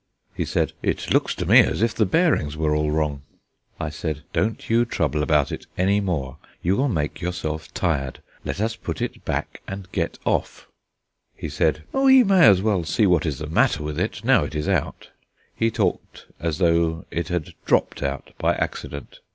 [0.33, 3.21] He said: "It looks to me as if the bearings were all wrong."
[3.79, 8.19] I said: "Don't you trouble about it any more; you will make yourself tired.
[8.43, 10.67] Let us put it back and get off."
[11.35, 14.55] He said: "We may as well see what is the matter with it, now it
[14.55, 15.09] is out."
[15.55, 19.19] He talked as though it had dropped out by accident.